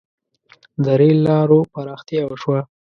•د 0.83 0.85
رېل 0.99 1.17
لارو 1.27 1.59
پراختیا 1.73 2.21
وشوه. 2.25 2.59